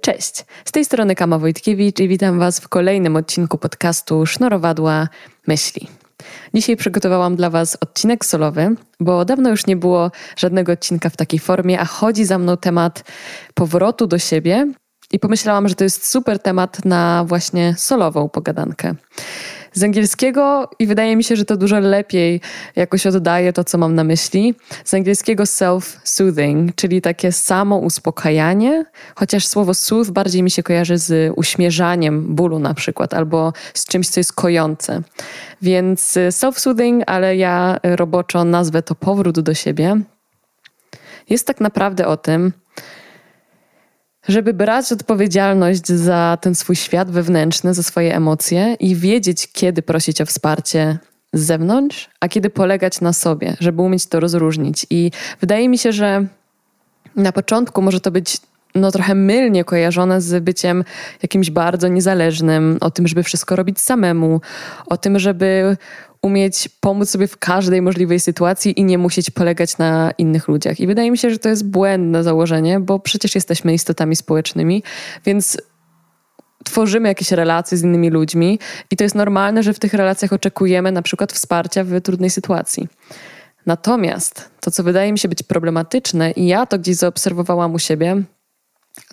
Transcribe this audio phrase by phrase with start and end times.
[0.00, 5.08] Cześć, z tej strony Kama Wojtkiewicz i witam Was w kolejnym odcinku podcastu Sznurowadła
[5.46, 5.88] Myśli.
[6.54, 11.38] Dzisiaj przygotowałam dla Was odcinek solowy, bo dawno już nie było żadnego odcinka w takiej
[11.38, 13.04] formie, a chodzi za mną temat
[13.54, 14.72] powrotu do siebie
[15.12, 18.94] i pomyślałam, że to jest super temat na właśnie solową pogadankę
[19.72, 22.40] z angielskiego i wydaje mi się, że to dużo lepiej
[22.76, 24.54] jakoś oddaje to, co mam na myśli.
[24.84, 28.84] Z angielskiego self-soothing, czyli takie samo uspokajanie,
[29.14, 34.08] chociaż słowo soothe bardziej mi się kojarzy z uśmierzaniem bólu na przykład, albo z czymś,
[34.08, 35.02] co jest kojące.
[35.62, 40.00] Więc self-soothing, ale ja roboczo nazwę to powrót do siebie.
[41.30, 42.52] Jest tak naprawdę o tym,
[44.28, 50.20] żeby brać odpowiedzialność za ten swój świat wewnętrzny, za swoje emocje i wiedzieć, kiedy prosić
[50.20, 50.98] o wsparcie
[51.32, 54.86] z zewnątrz, a kiedy polegać na sobie, żeby umieć to rozróżnić.
[54.90, 56.26] I wydaje mi się, że
[57.16, 58.36] na początku może to być
[58.74, 60.84] no, trochę mylnie kojarzone z byciem
[61.22, 64.40] jakimś bardzo niezależnym, o tym, żeby wszystko robić samemu,
[64.86, 65.76] o tym, żeby
[66.22, 70.80] umieć pomóc sobie w każdej możliwej sytuacji i nie musieć polegać na innych ludziach.
[70.80, 74.82] I wydaje mi się, że to jest błędne założenie, bo przecież jesteśmy istotami społecznymi,
[75.24, 75.58] więc
[76.64, 78.58] tworzymy jakieś relacje z innymi ludźmi
[78.90, 82.88] i to jest normalne, że w tych relacjach oczekujemy na przykład wsparcia w trudnej sytuacji.
[83.66, 88.22] Natomiast to, co wydaje mi się być problematyczne, i ja to gdzieś zaobserwowałam u siebie,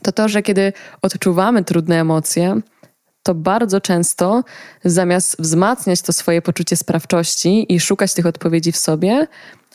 [0.01, 2.61] to to, że kiedy odczuwamy trudne emocje,
[3.25, 4.43] to bardzo często
[4.83, 9.27] zamiast wzmacniać to swoje poczucie sprawczości i szukać tych odpowiedzi w sobie,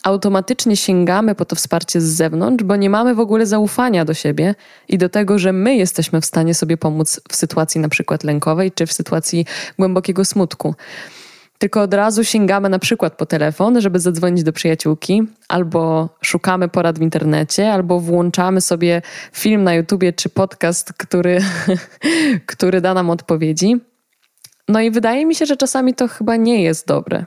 [0.03, 4.55] automatycznie sięgamy po to wsparcie z zewnątrz, bo nie mamy w ogóle zaufania do siebie
[4.87, 8.71] i do tego, że my jesteśmy w stanie sobie pomóc w sytuacji na przykład lękowej
[8.71, 9.45] czy w sytuacji
[9.79, 10.75] głębokiego smutku
[11.61, 16.99] tylko od razu sięgamy na przykład po telefon, żeby zadzwonić do przyjaciółki, albo szukamy porad
[16.99, 19.01] w internecie, albo włączamy sobie
[19.33, 21.39] film na YouTubie czy podcast, który,
[22.51, 23.75] który da nam odpowiedzi.
[24.67, 27.25] No i wydaje mi się, że czasami to chyba nie jest dobre.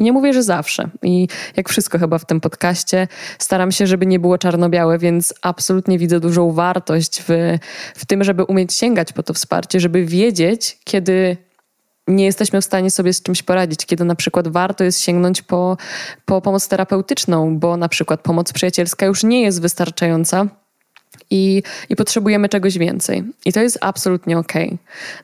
[0.00, 0.90] Nie mówię, że zawsze.
[1.02, 5.98] I jak wszystko chyba w tym podcaście, staram się, żeby nie było czarno-białe, więc absolutnie
[5.98, 7.58] widzę dużą wartość w,
[7.94, 11.36] w tym, żeby umieć sięgać po to wsparcie, żeby wiedzieć, kiedy
[12.08, 15.76] nie jesteśmy w stanie sobie z czymś poradzić, kiedy na przykład warto jest sięgnąć po,
[16.24, 20.46] po pomoc terapeutyczną, bo na przykład pomoc przyjacielska już nie jest wystarczająca.
[21.30, 23.24] I, I potrzebujemy czegoś więcej.
[23.44, 24.52] I to jest absolutnie ok.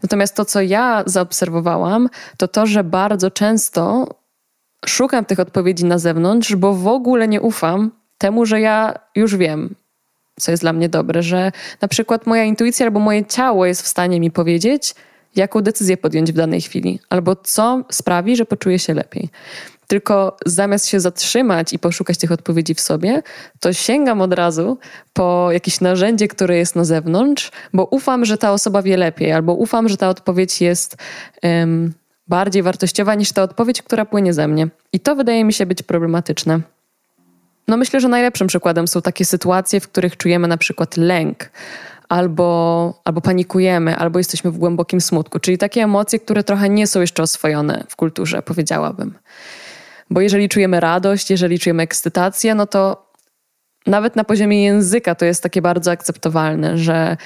[0.03, 4.07] Natomiast to, co ja zaobserwowałam, to to, że bardzo często
[4.87, 9.75] szukam tych odpowiedzi na zewnątrz, bo w ogóle nie ufam temu, że ja już wiem,
[10.41, 13.89] co jest dla mnie dobre, że na przykład moja intuicja albo moje ciało jest w
[13.89, 14.95] stanie mi powiedzieć,
[15.39, 19.29] jaką decyzję podjąć w danej chwili, albo co sprawi, że poczuję się lepiej.
[19.87, 23.23] Tylko zamiast się zatrzymać i poszukać tych odpowiedzi w sobie,
[23.61, 24.79] to sięgam od razu
[25.13, 29.55] po jakieś narzędzie, które jest na zewnątrz, bo ufam, że ta osoba wie lepiej, albo
[29.55, 30.97] ufam, że ta odpowiedź jest
[31.43, 31.93] um,
[32.27, 34.69] bardziej wartościowa niż ta odpowiedź, która płynie ze mnie.
[34.93, 36.61] I to wydaje mi się być problematyczne.
[37.69, 41.51] No myślę, że najlepszym przykładem są takie sytuacje, w których czujemy na przykład lęk
[42.09, 45.39] albo, albo panikujemy, albo jesteśmy w głębokim smutku.
[45.39, 49.15] Czyli takie emocje, które trochę nie są jeszcze oswojone w kulturze, powiedziałabym.
[50.11, 53.09] Bo jeżeli czujemy radość, jeżeli czujemy ekscytację, no to
[53.87, 57.17] nawet na poziomie języka to jest takie bardzo akceptowalne, że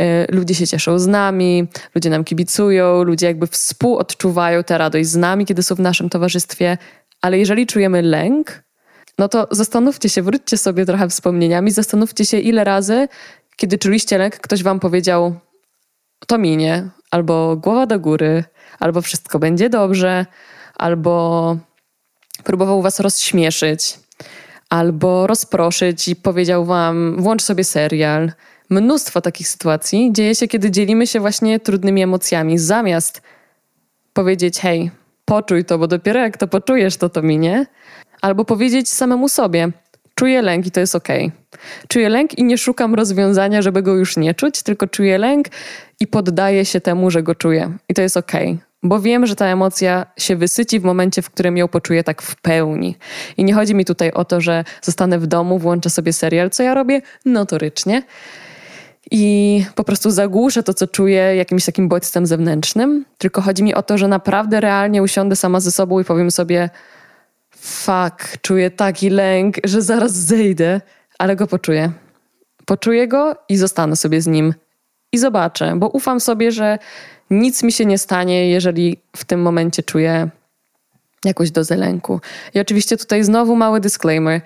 [0.00, 5.16] y, ludzie się cieszą z nami, ludzie nam kibicują, ludzie jakby współodczuwają tę radość z
[5.16, 6.78] nami, kiedy są w naszym towarzystwie.
[7.22, 8.62] Ale jeżeli czujemy lęk,
[9.18, 13.08] no to zastanówcie się, wróćcie sobie trochę wspomnieniami, zastanówcie się, ile razy
[13.60, 15.34] kiedy czuliście lęk, ktoś wam powiedział,
[16.26, 18.44] to minie, albo głowa do góry,
[18.78, 20.26] albo wszystko będzie dobrze,
[20.74, 21.56] albo
[22.44, 23.98] próbował was rozśmieszyć,
[24.70, 28.32] albo rozproszyć i powiedział wam, włącz sobie serial.
[28.70, 33.22] Mnóstwo takich sytuacji dzieje się, kiedy dzielimy się właśnie trudnymi emocjami, zamiast
[34.12, 34.90] powiedzieć, hej,
[35.24, 37.66] poczuj to, bo dopiero jak to poczujesz, to to minie,
[38.20, 39.68] albo powiedzieć samemu sobie,
[40.20, 41.08] czuję lęk i to jest ok.
[41.88, 45.46] Czuję lęk i nie szukam rozwiązania, żeby go już nie czuć, tylko czuję lęk
[46.00, 47.76] i poddaję się temu, że go czuję.
[47.88, 48.32] I to jest ok.
[48.82, 52.36] Bo wiem, że ta emocja się wysyci w momencie, w którym ją poczuję tak w
[52.36, 52.96] pełni.
[53.36, 56.62] I nie chodzi mi tutaj o to, że zostanę w domu, włączę sobie serial, co
[56.62, 58.02] ja robię notorycznie.
[59.10, 63.04] I po prostu zagłuszę to, co czuję, jakimś takim bodźcem zewnętrznym.
[63.18, 66.70] Tylko chodzi mi o to, że naprawdę realnie usiądę sama ze sobą i powiem sobie,
[67.60, 70.80] fuck, czuję taki lęk, że zaraz zejdę,
[71.18, 71.92] ale go poczuję.
[72.66, 74.54] Poczuję go i zostanę sobie z nim.
[75.12, 76.78] i zobaczę, bo ufam sobie, że
[77.30, 80.28] nic mi się nie stanie, jeżeli w tym momencie czuję
[81.24, 82.20] jakąś dozę lęku.
[82.54, 84.40] I oczywiście tutaj znowu mały disclaimer.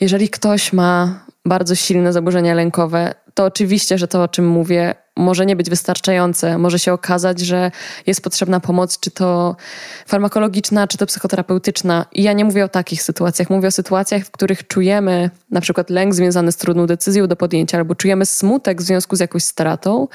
[0.00, 5.46] Jeżeli ktoś ma bardzo silne zaburzenia lękowe, to oczywiście, że to, o czym mówię, może
[5.46, 6.58] nie być wystarczające.
[6.58, 7.70] Może się okazać, że
[8.06, 9.56] jest potrzebna pomoc, czy to
[10.06, 12.06] farmakologiczna, czy to psychoterapeutyczna.
[12.12, 13.50] I ja nie mówię o takich sytuacjach.
[13.50, 17.78] Mówię o sytuacjach, w których czujemy na przykład lęk związany z trudną decyzją do podjęcia,
[17.78, 20.08] albo czujemy smutek w związku z jakąś stratą.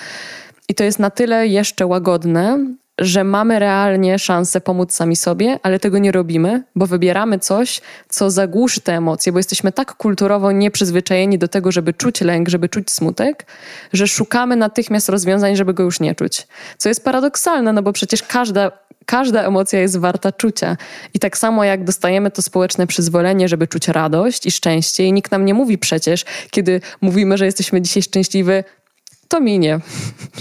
[0.69, 2.59] I to jest na tyle jeszcze łagodne,
[2.99, 8.31] że mamy realnie szansę pomóc sami sobie, ale tego nie robimy, bo wybieramy coś, co
[8.31, 12.91] zagłuszy te emocje, bo jesteśmy tak kulturowo nieprzyzwyczajeni do tego, żeby czuć lęk, żeby czuć
[12.91, 13.45] smutek,
[13.93, 16.47] że szukamy natychmiast rozwiązań, żeby go już nie czuć.
[16.77, 18.71] Co jest paradoksalne, no bo przecież każda
[19.05, 20.77] każda emocja jest warta czucia.
[21.13, 25.31] I tak samo jak dostajemy to społeczne przyzwolenie, żeby czuć radość i szczęście, i nikt
[25.31, 28.51] nam nie mówi przecież, kiedy mówimy, że jesteśmy dzisiaj szczęśliwi,
[29.27, 29.79] to minie.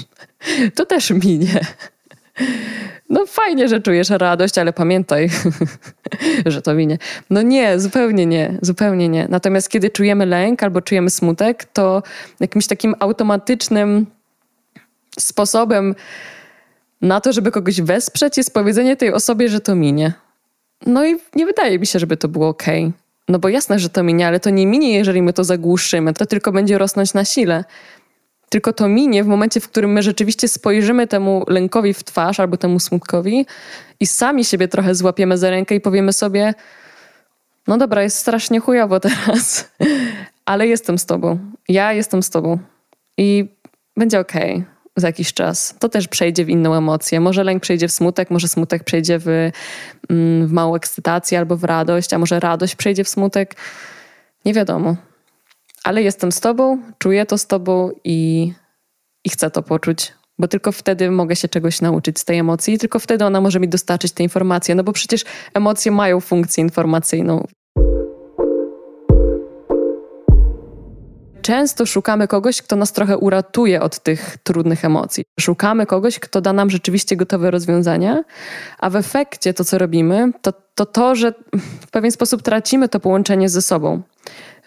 [0.76, 1.61] to też minie.
[3.11, 5.31] No fajnie, że czujesz radość, ale pamiętaj,
[6.47, 6.99] że to minie.
[7.31, 9.27] No nie, zupełnie nie, zupełnie nie.
[9.29, 12.03] Natomiast kiedy czujemy lęk albo czujemy smutek, to
[12.41, 14.06] jakimś takim automatycznym
[15.19, 15.94] sposobem
[17.03, 20.12] na to, żeby kogoś wesprzeć, jest powiedzenie tej osobie, że to minie.
[20.87, 22.65] No i nie wydaje mi się, żeby to było ok.
[23.29, 26.12] No bo jasne, że to minie, ale to nie minie, jeżeli my to zagłuszymy.
[26.12, 27.65] To tylko będzie rosnąć na sile.
[28.49, 32.57] Tylko to minie w momencie, w którym my rzeczywiście spojrzymy temu lękowi w twarz albo
[32.57, 33.47] temu smutkowi
[34.01, 36.55] i sami siebie trochę złapiemy za rękę i powiemy sobie:
[37.67, 39.71] No dobra, jest strasznie chujowo teraz,
[40.45, 41.39] ale jestem z tobą.
[41.69, 42.59] Ja jestem z tobą.
[43.19, 43.49] I
[43.97, 45.75] będzie okej okay za jakiś czas.
[45.79, 47.21] To też przejdzie w inną emocję.
[47.21, 49.29] Może lęk przejdzie w smutek, może smutek przejdzie w,
[50.11, 53.57] mm, w małą ekscytację albo w radość, a może radość przejdzie w smutek.
[54.45, 54.97] Nie wiadomo
[55.87, 58.53] ale jestem z tobą, czuję to z tobą i,
[59.25, 60.12] i chcę to poczuć.
[60.38, 63.61] Bo tylko wtedy mogę się czegoś nauczyć z tej emocji, i tylko wtedy ona może
[63.61, 64.75] mi dostarczyć te informacje.
[64.75, 65.25] No bo przecież
[65.55, 67.47] emocje mają funkcję informacyjną.
[71.47, 75.25] Często szukamy kogoś, kto nas trochę uratuje od tych trudnych emocji.
[75.41, 78.25] Szukamy kogoś, kto da nam rzeczywiście gotowe rozwiązania,
[78.79, 81.33] a w efekcie to, co robimy, to to, to że
[81.81, 84.03] w pewien sposób tracimy to połączenie ze sobą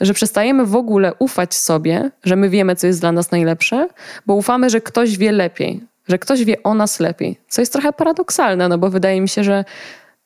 [0.02, 3.88] że przestajemy w ogóle ufać sobie, że my wiemy, co jest dla nas najlepsze,
[4.26, 7.38] bo ufamy, że ktoś wie lepiej, że ktoś wie o nas lepiej.
[7.48, 9.66] Co jest trochę paradoksalne, no bo wydaje mi się, że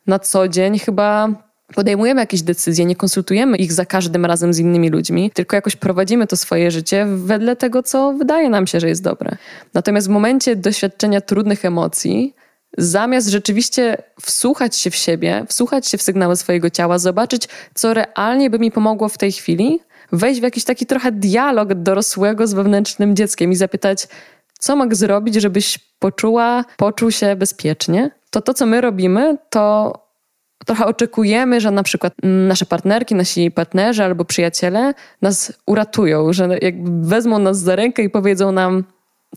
[0.08, 1.30] na co dzień chyba
[1.76, 6.28] podejmujemy jakieś decyzje, nie konsultujemy ich za każdym razem z innymi ludźmi, tylko jakoś prowadzimy
[6.28, 9.38] to swoje życie wedle tego, co wydaje nam się, że jest dobre.
[9.74, 12.36] Natomiast w momencie doświadczenia trudnych emocji,
[12.78, 18.50] zamiast rzeczywiście wsłuchać się w siebie, wsłuchać się w sygnały swojego ciała, zobaczyć, co realnie
[18.50, 19.80] by mi pomogło w tej chwili,
[20.12, 24.08] wejść w jakiś taki trochę dialog dorosłego z wewnętrznym dzieckiem i zapytać,
[24.60, 29.94] co mogę zrobić, żebyś poczuła, poczuł się bezpiecznie, to to, co my robimy, to
[30.66, 37.08] trochę oczekujemy, że na przykład nasze partnerki, nasi partnerzy albo przyjaciele nas uratują, że jakby
[37.08, 38.84] wezmą nas za rękę i powiedzą nam,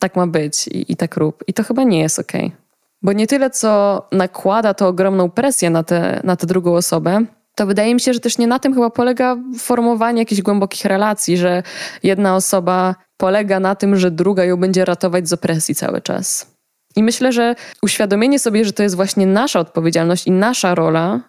[0.01, 1.45] tak ma być i, i tak rób.
[1.47, 2.47] I to chyba nie jest okej.
[2.47, 2.57] Okay.
[3.03, 7.25] Bo nie tyle, co nakłada to ogromną presję na tę na tę drugą osobę,
[7.55, 11.37] to wydaje mi się, że też nie na tym chyba polega formowanie jakichś głębokich relacji,
[11.37, 11.63] że
[12.03, 16.56] jedna osoba polega na tym, że druga ją będzie ratować z opresji cały czas.
[16.97, 21.21] I myślę, że uświadomienie sobie, że to jest właśnie nasza odpowiedzialność i nasza rola,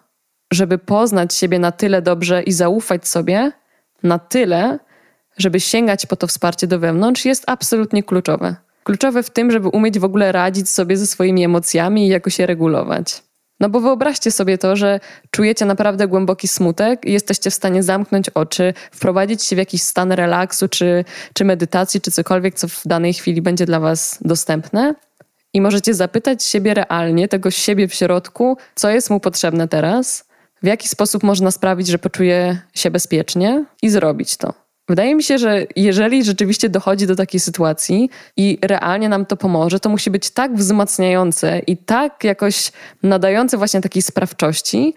[0.52, 3.52] żeby poznać siebie na tyle dobrze i zaufać sobie
[4.02, 4.78] na tyle,
[5.38, 8.56] żeby sięgać po to wsparcie do wewnątrz, jest absolutnie kluczowe
[8.88, 12.46] kluczowe w tym, żeby umieć w ogóle radzić sobie ze swoimi emocjami i jakoś je
[12.46, 13.22] regulować.
[13.60, 18.28] No bo wyobraźcie sobie to, że czujecie naprawdę głęboki smutek i jesteście w stanie zamknąć
[18.28, 23.14] oczy, wprowadzić się w jakiś stan relaksu, czy, czy medytacji, czy cokolwiek, co w danej
[23.14, 24.94] chwili będzie dla Was dostępne.
[25.54, 30.28] I możecie zapytać siebie realnie, tego siebie w środku, co jest mu potrzebne teraz,
[30.62, 34.54] w jaki sposób można sprawić, że poczuje się bezpiecznie i zrobić to.
[34.88, 39.80] Wydaje mi się, że jeżeli rzeczywiście dochodzi do takiej sytuacji i realnie nam to pomoże,
[39.80, 44.94] to musi być tak wzmacniające i tak jakoś nadające właśnie takiej sprawczości,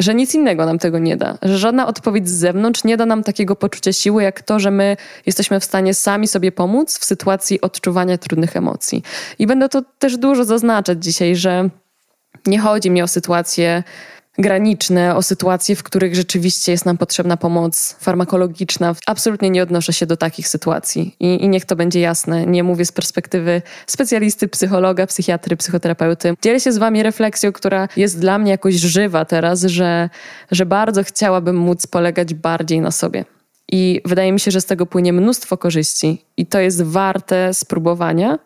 [0.00, 1.38] że nic innego nam tego nie da.
[1.42, 4.96] Że żadna odpowiedź z zewnątrz nie da nam takiego poczucia siły, jak to, że my
[5.26, 9.02] jesteśmy w stanie sami sobie pomóc w sytuacji odczuwania trudnych emocji.
[9.38, 11.68] I będę to też dużo zaznaczać dzisiaj, że
[12.46, 13.82] nie chodzi mi o sytuację
[14.38, 18.94] graniczne, o sytuacje, w których rzeczywiście jest nam potrzebna pomoc farmakologiczna.
[19.06, 22.46] Absolutnie nie odnoszę się do takich sytuacji i, i niech to będzie jasne.
[22.46, 26.34] Nie mówię z perspektywy specjalisty, psychologa, psychiatry, psychoterapeuty.
[26.42, 30.10] Dzielę się z wami refleksją, która jest dla mnie jakoś żywa teraz, że,
[30.50, 33.24] że bardzo chciałabym móc polegać bardziej na sobie.
[33.72, 38.38] I wydaje mi się, że z tego płynie mnóstwo korzyści, i to jest warte spróbowania.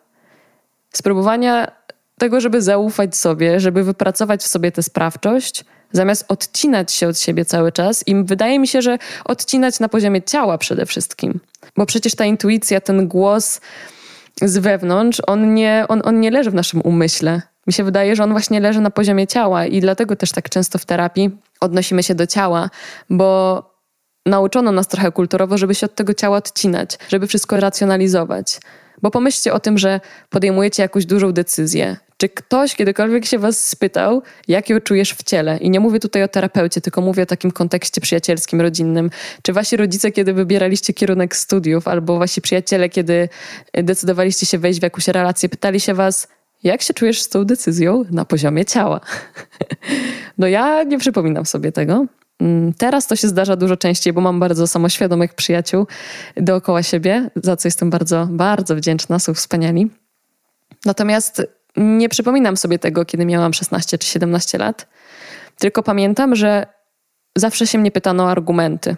[0.93, 1.71] Spróbowania
[2.17, 7.45] tego, żeby zaufać sobie, żeby wypracować w sobie tę sprawczość, zamiast odcinać się od siebie
[7.45, 8.07] cały czas.
[8.07, 11.39] I wydaje mi się, że odcinać na poziomie ciała przede wszystkim.
[11.77, 13.61] Bo przecież ta intuicja, ten głos
[14.41, 17.41] z wewnątrz, on nie, on, on nie leży w naszym umyśle.
[17.67, 20.79] Mi się wydaje, że on właśnie leży na poziomie ciała i dlatego też tak często
[20.79, 21.29] w terapii
[21.59, 22.69] odnosimy się do ciała,
[23.09, 23.63] bo
[24.29, 28.59] nauczono nas trochę kulturowo, żeby się od tego ciała odcinać, żeby wszystko racjonalizować.
[29.01, 31.97] Bo pomyślcie o tym, że podejmujecie jakąś dużą decyzję.
[32.17, 35.57] Czy ktoś kiedykolwiek się was spytał, jak ją czujesz w ciele?
[35.57, 39.09] I nie mówię tutaj o terapeucie, tylko mówię o takim kontekście przyjacielskim, rodzinnym.
[39.41, 43.29] Czy wasi rodzice, kiedy wybieraliście kierunek studiów, albo wasi przyjaciele, kiedy
[43.73, 46.27] decydowaliście się wejść w jakąś relację, pytali się was,
[46.63, 48.99] jak się czujesz z tą decyzją na poziomie ciała?
[50.37, 52.05] No ja nie przypominam sobie tego.
[52.41, 55.87] Mm, teraz to się zdarza dużo częściej, bo mam bardzo samoświadomych przyjaciół
[56.37, 59.91] dookoła siebie, za co jestem bardzo, bardzo wdzięczna, są wspaniali.
[60.85, 61.41] Natomiast
[61.77, 64.87] nie przypominam sobie tego, kiedy miałam 16 czy 17 lat,
[65.59, 66.67] tylko pamiętam, że
[67.35, 68.95] zawsze się mnie pytano o argumenty.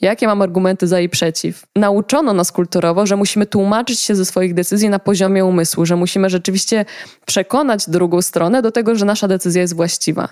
[0.00, 1.66] Jakie mam argumenty za i przeciw?
[1.76, 6.30] Nauczono nas kulturowo, że musimy tłumaczyć się ze swoich decyzji na poziomie umysłu, że musimy
[6.30, 6.84] rzeczywiście
[7.26, 10.28] przekonać drugą stronę do tego, że nasza decyzja jest właściwa.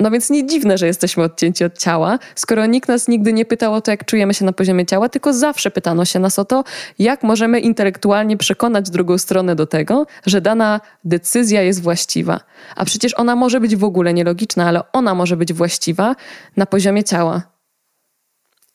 [0.00, 3.74] No więc nie dziwne, że jesteśmy odcięci od ciała, skoro nikt nas nigdy nie pytał
[3.74, 6.64] o to, jak czujemy się na poziomie ciała, tylko zawsze pytano się nas o to,
[6.98, 12.40] jak możemy intelektualnie przekonać drugą stronę do tego, że dana decyzja jest właściwa.
[12.76, 16.16] A przecież ona może być w ogóle nielogiczna, ale ona może być właściwa
[16.56, 17.42] na poziomie ciała.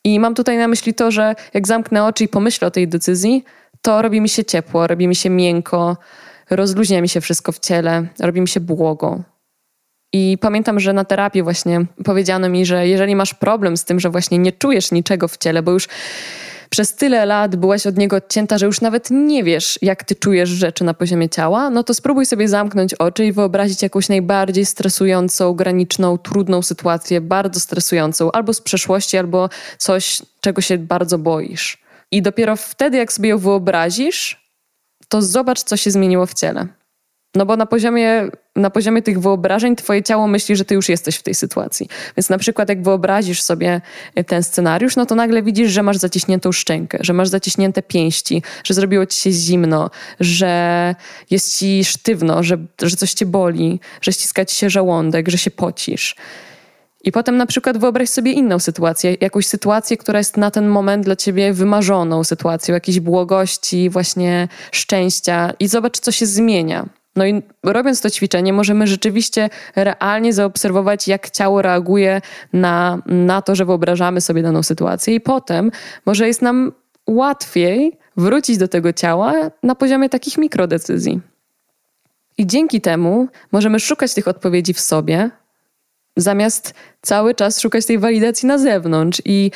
[0.04, 3.44] I mam tutaj na myśli to, że jak zamknę oczy i pomyślę o tej decyzji,
[3.82, 5.96] to robi mi się ciepło, robi mi się miękko,
[6.50, 9.33] rozluźnia mi się wszystko w ciele, robi mi się błogo.
[10.16, 14.10] I pamiętam, że na terapii właśnie powiedziano mi, że jeżeli masz problem z tym, że
[14.10, 15.88] właśnie nie czujesz niczego w ciele, bo już
[16.70, 20.48] przez tyle lat byłaś od niego odcięta, że już nawet nie wiesz, jak ty czujesz
[20.48, 25.54] rzeczy na poziomie ciała, no to spróbuj sobie zamknąć oczy i wyobrazić jakąś najbardziej stresującą,
[25.54, 31.78] graniczną, trudną sytuację, bardzo stresującą, albo z przeszłości, albo coś, czego się bardzo boisz.
[32.10, 34.50] I dopiero wtedy, jak sobie ją wyobrazisz,
[35.08, 36.66] to zobacz, co się zmieniło w ciele.
[37.34, 41.16] No bo na poziomie, na poziomie tych wyobrażeń twoje ciało myśli, że ty już jesteś
[41.16, 41.88] w tej sytuacji.
[42.16, 43.80] Więc na przykład jak wyobrazisz sobie
[44.26, 48.74] ten scenariusz, no to nagle widzisz, że masz zaciśniętą szczękę, że masz zaciśnięte pięści, że
[48.74, 50.94] zrobiło ci się zimno, że
[51.30, 55.50] jest ci sztywno, że, że coś cię boli, że ściska ci się żołądek, że się
[55.50, 56.16] pocisz.
[57.04, 61.04] I potem na przykład wyobraź sobie inną sytuację, jakąś sytuację, która jest na ten moment
[61.04, 66.88] dla ciebie wymarzoną sytuacją, jakiejś błogości, właśnie szczęścia i zobacz, co się zmienia.
[67.16, 72.20] No i robiąc to ćwiczenie, możemy rzeczywiście realnie zaobserwować, jak ciało reaguje
[72.52, 75.70] na, na to, że wyobrażamy sobie daną sytuację, i potem
[76.06, 76.72] może jest nam
[77.06, 81.20] łatwiej wrócić do tego ciała na poziomie takich mikrodecyzji.
[82.38, 85.30] I dzięki temu możemy szukać tych odpowiedzi w sobie,
[86.16, 89.22] zamiast cały czas szukać tej walidacji na zewnątrz.
[89.24, 89.50] I,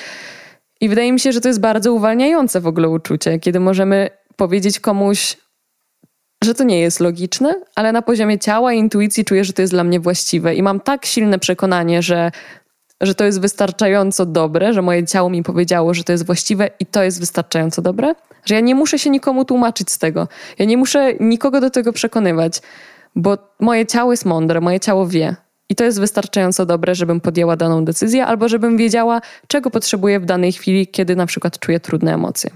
[0.80, 4.80] i wydaje mi się, że to jest bardzo uwalniające w ogóle uczucie, kiedy możemy powiedzieć
[4.80, 5.36] komuś,
[6.44, 9.72] że to nie jest logiczne, ale na poziomie ciała i intuicji czuję, że to jest
[9.72, 10.54] dla mnie właściwe.
[10.54, 12.30] I mam tak silne przekonanie, że,
[13.00, 16.86] że to jest wystarczająco dobre, że moje ciało mi powiedziało, że to jest właściwe i
[16.86, 18.14] to jest wystarczająco dobre,
[18.44, 20.28] że ja nie muszę się nikomu tłumaczyć z tego.
[20.58, 22.60] Ja nie muszę nikogo do tego przekonywać,
[23.16, 25.36] bo moje ciało jest mądre, moje ciało wie.
[25.68, 30.24] I to jest wystarczająco dobre, żebym podjęła daną decyzję, albo żebym wiedziała, czego potrzebuję w
[30.24, 32.50] danej chwili, kiedy na przykład czuję trudne emocje.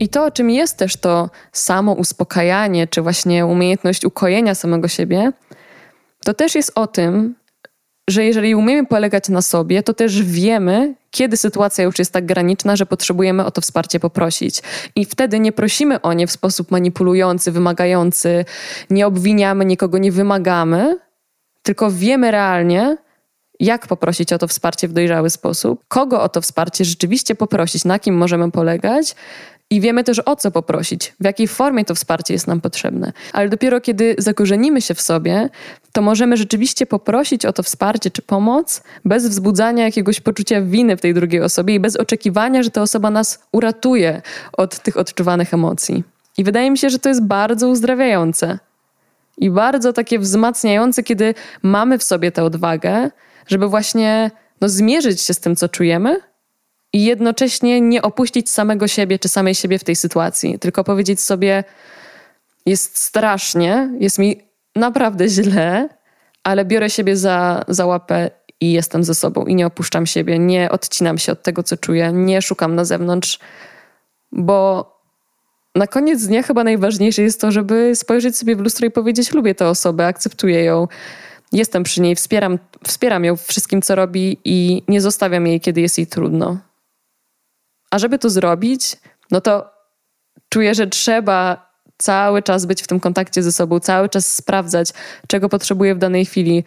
[0.00, 5.32] I to, czym jest też to samo uspokajanie, czy właśnie umiejętność ukojenia samego siebie,
[6.24, 7.34] to też jest o tym,
[8.10, 12.76] że jeżeli umiemy polegać na sobie, to też wiemy, kiedy sytuacja już jest tak graniczna,
[12.76, 14.62] że potrzebujemy o to wsparcie poprosić.
[14.96, 18.44] I wtedy nie prosimy o nie w sposób manipulujący, wymagający,
[18.90, 20.98] nie obwiniamy nikogo, nie wymagamy,
[21.62, 22.96] tylko wiemy realnie,
[23.60, 27.98] jak poprosić o to wsparcie w dojrzały sposób, kogo o to wsparcie rzeczywiście poprosić, na
[27.98, 29.14] kim możemy polegać,
[29.70, 33.12] i wiemy też o co poprosić, w jakiej formie to wsparcie jest nam potrzebne.
[33.32, 35.48] Ale dopiero kiedy zakorzenimy się w sobie,
[35.92, 41.00] to możemy rzeczywiście poprosić o to wsparcie czy pomoc bez wzbudzania jakiegoś poczucia winy w
[41.00, 46.04] tej drugiej osobie i bez oczekiwania, że ta osoba nas uratuje od tych odczuwanych emocji.
[46.38, 48.58] I wydaje mi się, że to jest bardzo uzdrawiające
[49.38, 53.10] i bardzo takie wzmacniające, kiedy mamy w sobie tę odwagę,
[53.46, 54.30] żeby właśnie
[54.60, 56.20] no, zmierzyć się z tym, co czujemy
[56.92, 61.64] i jednocześnie nie opuścić samego siebie czy samej siebie w tej sytuacji, tylko powiedzieć sobie:
[62.66, 64.40] Jest strasznie, jest mi
[64.76, 65.88] naprawdę źle,
[66.44, 70.70] ale biorę siebie za, za łapę i jestem ze sobą i nie opuszczam siebie, nie
[70.70, 73.38] odcinam się od tego, co czuję, nie szukam na zewnątrz,
[74.32, 74.92] bo
[75.74, 79.54] na koniec dnia chyba najważniejsze jest to, żeby spojrzeć sobie w lustro i powiedzieć: Lubię
[79.54, 80.88] tę osobę, akceptuję ją,
[81.52, 85.80] jestem przy niej, wspieram, wspieram ją w wszystkim, co robi i nie zostawiam jej, kiedy
[85.80, 86.58] jest jej trudno.
[87.96, 88.96] A żeby to zrobić,
[89.30, 89.70] no to
[90.48, 94.88] czuję, że trzeba cały czas być w tym kontakcie ze sobą, cały czas sprawdzać,
[95.28, 96.64] czego potrzebuję w danej chwili,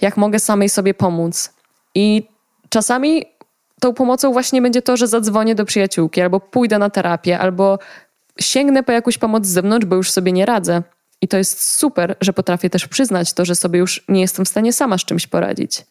[0.00, 1.52] jak mogę samej sobie pomóc.
[1.94, 2.28] I
[2.68, 3.26] czasami
[3.80, 7.78] tą pomocą właśnie będzie to, że zadzwonię do przyjaciółki, albo pójdę na terapię, albo
[8.40, 10.82] sięgnę po jakąś pomoc z zewnątrz, bo już sobie nie radzę.
[11.20, 14.48] I to jest super, że potrafię też przyznać to, że sobie już nie jestem w
[14.48, 15.86] stanie sama z czymś poradzić.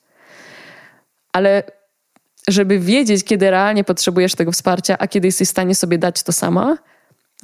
[1.33, 1.78] Ale
[2.51, 6.31] żeby wiedzieć, kiedy realnie potrzebujesz tego wsparcia, a kiedy jesteś w stanie sobie dać to
[6.31, 6.77] sama,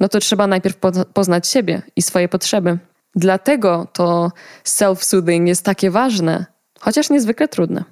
[0.00, 0.76] no to trzeba najpierw
[1.14, 2.78] poznać siebie i swoje potrzeby.
[3.14, 4.32] Dlatego to
[4.64, 6.46] self-soothing jest takie ważne,
[6.80, 7.84] chociaż niezwykle trudne.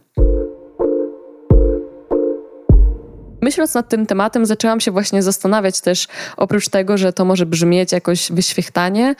[3.43, 7.93] Myśląc nad tym tematem, zaczęłam się właśnie zastanawiać też, oprócz tego, że to może brzmieć
[7.93, 9.15] jakoś wyświechtanie,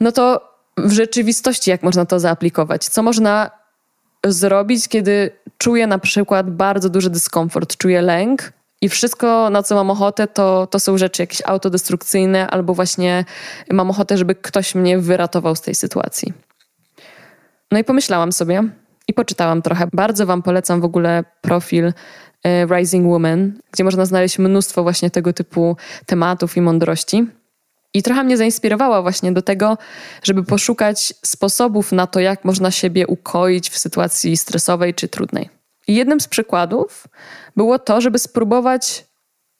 [0.00, 2.84] no to w rzeczywistości jak można to zaaplikować?
[2.84, 3.50] Co można
[4.26, 9.90] zrobić, kiedy czuję na przykład bardzo duży dyskomfort, czuję lęk i wszystko, na co mam
[9.90, 13.24] ochotę, to, to są rzeczy jakieś autodestrukcyjne, albo właśnie
[13.70, 16.32] mam ochotę, żeby ktoś mnie wyratował z tej sytuacji.
[17.70, 18.62] No i pomyślałam sobie
[19.08, 19.88] i poczytałam trochę.
[19.92, 21.92] Bardzo Wam polecam w ogóle profil
[22.44, 27.26] e, Rising Woman, gdzie można znaleźć mnóstwo właśnie tego typu tematów i mądrości.
[27.96, 29.78] I trochę mnie zainspirowała właśnie do tego,
[30.22, 35.50] żeby poszukać sposobów na to, jak można siebie ukoić w sytuacji stresowej czy trudnej.
[35.88, 37.06] I jednym z przykładów
[37.56, 39.04] było to, żeby spróbować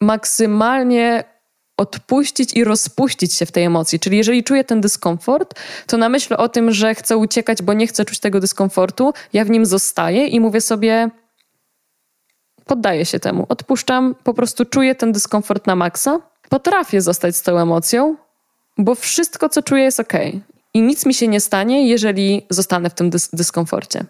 [0.01, 1.25] maksymalnie
[1.77, 4.01] odpuścić i rozpuścić się w tej emocji.
[4.01, 5.55] Czyli jeżeli czuję ten dyskomfort,
[5.87, 9.45] to na myśl o tym, że chcę uciekać, bo nie chcę czuć tego dyskomfortu, ja
[9.45, 11.11] w nim zostaję i mówię sobie,
[12.65, 16.21] poddaję się temu, odpuszczam, po prostu czuję ten dyskomfort na maksa.
[16.49, 18.17] Potrafię zostać z tą emocją,
[18.79, 20.13] bo wszystko, co czuję, jest ok.
[20.75, 24.05] I nic mi się nie stanie, jeżeli zostanę w tym dys dyskomforcie.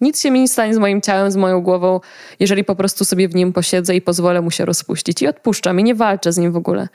[0.00, 2.00] Nic się mi nie stanie z moim ciałem, z moją głową,
[2.40, 5.22] jeżeli po prostu sobie w nim posiedzę i pozwolę mu się rozpuścić.
[5.22, 6.88] I odpuszczam i nie walczę z nim w ogóle.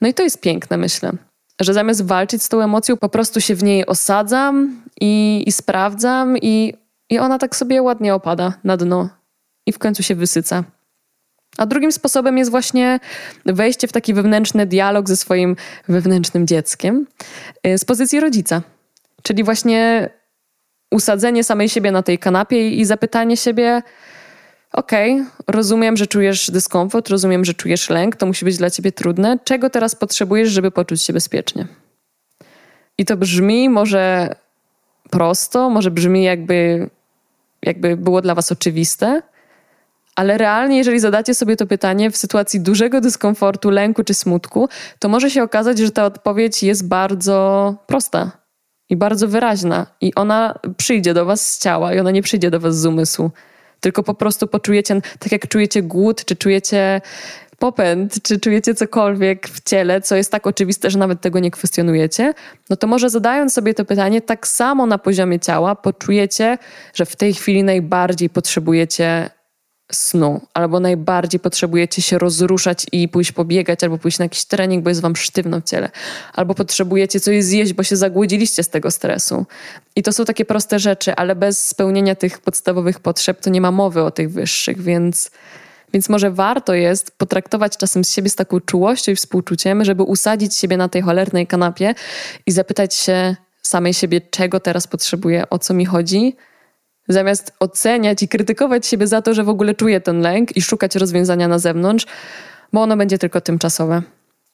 [0.00, 1.12] No i to jest piękne, myślę.
[1.60, 6.38] Że zamiast walczyć z tą emocją, po prostu się w niej osadzam i, i sprawdzam,
[6.38, 6.74] i,
[7.10, 9.08] i ona tak sobie ładnie opada na dno
[9.66, 10.64] i w końcu się wysyca.
[11.58, 13.00] A drugim sposobem jest właśnie
[13.46, 15.56] wejście w taki wewnętrzny dialog ze swoim
[15.88, 17.06] wewnętrznym dzieckiem
[17.66, 18.62] y, z pozycji rodzica.
[19.22, 20.10] Czyli właśnie
[20.90, 23.82] usadzenie samej siebie na tej kanapie i zapytanie siebie:
[24.72, 28.92] Okej, okay, rozumiem, że czujesz dyskomfort, rozumiem, że czujesz lęk, to musi być dla ciebie
[28.92, 29.38] trudne.
[29.44, 31.66] Czego teraz potrzebujesz, żeby poczuć się bezpiecznie?
[32.98, 34.34] I to brzmi może
[35.10, 36.90] prosto, może brzmi jakby,
[37.62, 39.22] jakby było dla was oczywiste,
[40.16, 45.08] ale realnie, jeżeli zadacie sobie to pytanie w sytuacji dużego dyskomfortu, lęku czy smutku, to
[45.08, 48.30] może się okazać, że ta odpowiedź jest bardzo prosta
[48.88, 49.86] i bardzo wyraźna.
[50.00, 53.30] I ona przyjdzie do was z ciała i ona nie przyjdzie do was z umysłu.
[53.80, 57.00] Tylko po prostu poczujecie, tak jak czujecie głód, czy czujecie
[57.58, 62.34] popęd, czy czujecie cokolwiek w ciele, co jest tak oczywiste, że nawet tego nie kwestionujecie,
[62.70, 66.58] no to może zadając sobie to pytanie, tak samo na poziomie ciała poczujecie,
[66.94, 69.30] że w tej chwili najbardziej potrzebujecie
[69.92, 74.90] snu, albo najbardziej potrzebujecie się rozruszać i pójść pobiegać, albo pójść na jakiś trening, bo
[74.90, 75.90] jest wam sztywno w ciele,
[76.32, 79.46] albo potrzebujecie coś zjeść, bo się zagłodziliście z tego stresu.
[79.96, 83.70] I to są takie proste rzeczy, ale bez spełnienia tych podstawowych potrzeb to nie ma
[83.70, 85.30] mowy o tych wyższych, więc.
[85.92, 90.56] Więc może warto jest potraktować czasem z siebie z taką czułością i współczuciem, żeby usadzić
[90.56, 91.94] siebie na tej cholernej kanapie
[92.46, 96.36] i zapytać się samej siebie, czego teraz potrzebuję, o co mi chodzi,
[97.08, 100.96] Zamiast oceniać i krytykować siebie za to, że w ogóle czuję ten lęk i szukać
[100.96, 102.06] rozwiązania na zewnątrz,
[102.72, 104.02] bo ono będzie tylko tymczasowe.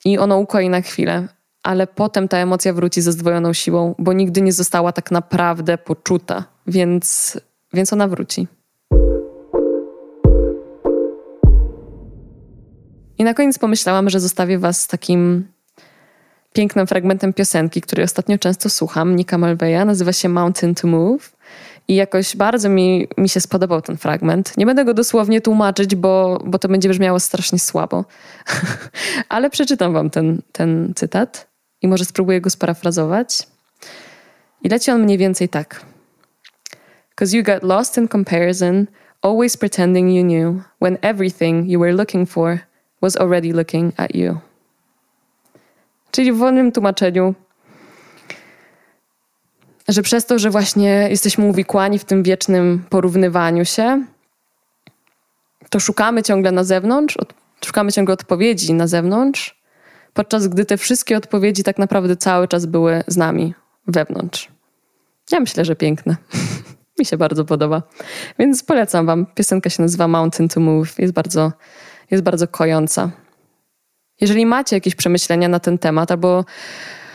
[0.04, 1.28] I ono ukoi na chwilę,
[1.62, 6.44] ale potem ta emocja wróci ze zdwojoną siłą, bo nigdy nie została tak naprawdę poczuta,
[6.66, 7.38] więc,
[7.72, 8.46] więc ona wróci.
[13.18, 15.46] I na koniec pomyślałam, że zostawię Was z takim
[16.52, 21.32] pięknym fragmentem piosenki, który ostatnio często słucham, Nika Malveya, nazywa się Mountain to Move.
[21.88, 24.56] I jakoś bardzo mi, mi się spodobał ten fragment.
[24.56, 28.04] Nie będę go dosłownie tłumaczyć, bo, bo to będzie brzmiało strasznie słabo.
[29.28, 31.48] Ale przeczytam wam ten, ten cytat
[31.82, 33.46] i może spróbuję go sparafrazować.
[34.62, 35.80] I leci on mniej więcej tak.
[37.10, 38.86] Because you got lost in comparison,
[39.22, 42.58] always pretending you knew, when everything you were looking for
[43.00, 44.38] was already looking at you.
[46.10, 47.34] Czyli w wolnym tłumaczeniu
[49.88, 54.04] że przez to, że właśnie jesteśmy uwikłani w tym wiecznym porównywaniu się,
[55.70, 59.62] to szukamy ciągle na zewnątrz, od, szukamy ciągle odpowiedzi na zewnątrz,
[60.14, 63.54] podczas gdy te wszystkie odpowiedzi tak naprawdę cały czas były z nami
[63.86, 64.48] wewnątrz.
[65.32, 66.16] Ja myślę, że piękne.
[66.98, 67.82] Mi się bardzo podoba.
[68.38, 69.26] Więc polecam wam.
[69.26, 70.98] Piosenka się nazywa Mountain to Move.
[70.98, 71.52] Jest bardzo,
[72.10, 73.10] jest bardzo kojąca.
[74.20, 76.44] Jeżeli macie jakieś przemyślenia na ten temat, albo,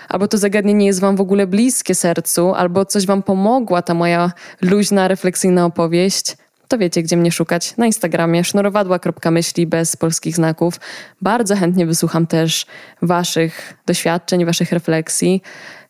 [0.10, 4.32] albo to zagadnienie jest wam w ogóle bliskie sercu, albo coś wam pomogła ta moja
[4.62, 7.78] luźna, refleksyjna opowieść, to wiecie, gdzie mnie szukać.
[7.78, 10.80] Na Instagramie sznurowadła.myśli bez polskich znaków.
[11.22, 12.66] Bardzo chętnie wysłucham też
[13.02, 15.42] waszych doświadczeń, waszych refleksji.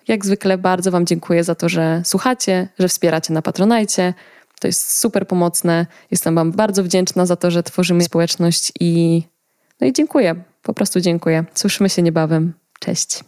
[0.07, 4.13] Jak zwykle bardzo wam dziękuję za to, że słuchacie, że wspieracie na Patronajcie.
[4.59, 5.85] To jest super pomocne.
[6.11, 9.23] Jestem wam bardzo wdzięczna za to, że tworzymy społeczność i
[9.81, 10.35] no i dziękuję.
[10.61, 11.45] Po prostu dziękuję.
[11.53, 12.53] Słyszymy się niebawem.
[12.79, 13.23] Cześć.